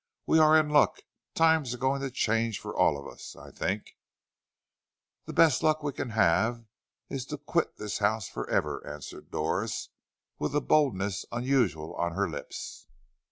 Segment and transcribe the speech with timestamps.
[0.25, 1.01] "We are in luck!
[1.35, 3.99] Times are going to change for us all, I think."
[5.25, 6.65] "The best luck we can have
[7.07, 9.89] is to quit this house forever," answered Doris,
[10.39, 12.87] with a boldness unusual on her lips.